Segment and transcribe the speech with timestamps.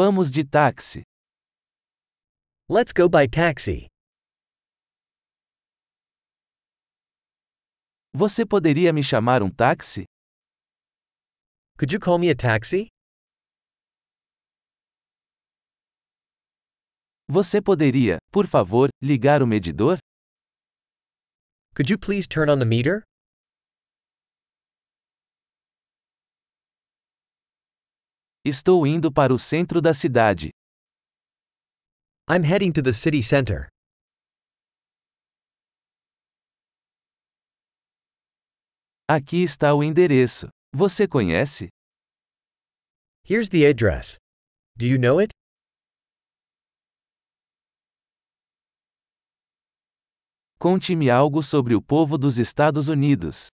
[0.00, 1.02] Vamos de táxi.
[2.70, 3.88] Let's go by taxi.
[8.14, 10.04] Você poderia me chamar um táxi?
[11.76, 12.86] Could you call me a taxi?
[17.28, 19.98] Você poderia, por favor, ligar o medidor?
[21.74, 23.02] Could you please turn on the meter?
[28.44, 30.50] Estou indo para o centro da cidade.
[32.30, 33.68] I'm heading to the city center.
[39.08, 40.48] Aqui está o endereço.
[40.72, 41.68] Você conhece?
[43.24, 44.16] Here's the address.
[44.76, 45.32] Do you know it?
[50.58, 53.48] Conte-me algo sobre o povo dos Estados Unidos.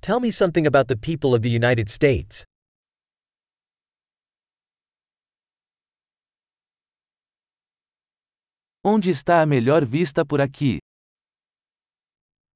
[0.00, 2.44] Tell me something about the people of the United States.
[8.90, 10.78] Onde está a melhor vista por aqui?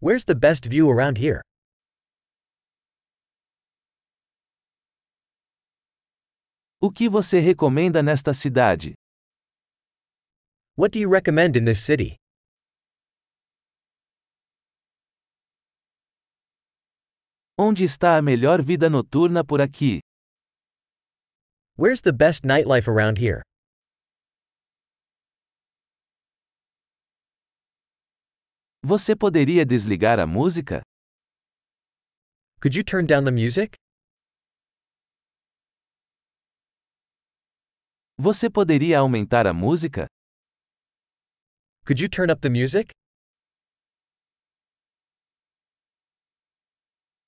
[0.00, 1.42] Where's the best view around here?
[6.80, 8.94] O que você recomenda nesta cidade?
[10.74, 12.16] What do you recommend in this city?
[17.58, 20.00] Onde está a melhor vida noturna por aqui?
[21.76, 23.42] Where's the best nightlife around here?
[28.84, 30.82] Você poderia desligar a música?
[32.60, 33.76] Could you turn down the music?
[38.18, 40.06] Você poderia aumentar a música?
[41.86, 42.90] Could you turn up the music?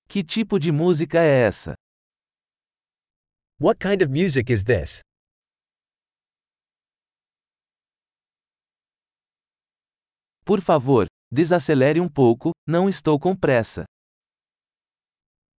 [0.09, 1.75] Que tipo de música é essa?
[3.61, 5.03] What kind of music is this?
[10.45, 13.85] Por favor, desacelere um pouco, não estou com pressa.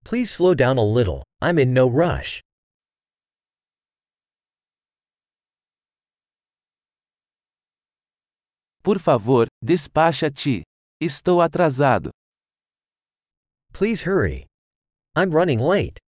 [0.05, 2.39] Please slow down a little, I'm in no rush.
[8.81, 10.61] Por favor, despacha-te.
[11.01, 12.11] Estou atrasado.
[13.73, 14.45] Please hurry.
[15.17, 15.99] I'm running late.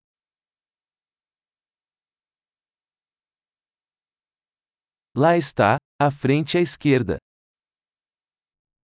[5.15, 7.17] Lá está, à frente à esquerda.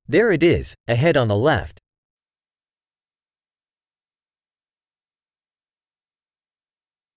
[0.09, 1.79] There it is, ahead on the left.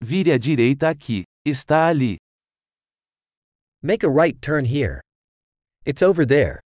[0.02, 1.24] Vire à direita aqui.
[1.46, 2.18] Está ali.
[3.82, 5.02] Make a right turn here.
[5.86, 6.60] It's over there.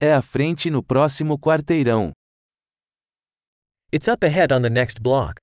[0.00, 2.12] É à frente no próximo quarteirão.
[3.90, 5.40] It's up ahead on the next block.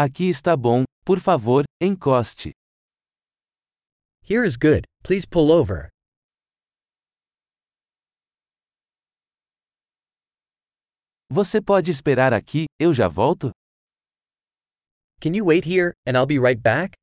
[0.00, 2.52] Aqui está bom, por favor, encoste.
[4.22, 5.88] Here is good, please pull over.
[11.28, 13.50] Você pode esperar aqui, eu já volto?
[15.20, 16.94] Can you wait here, and I'll be right back?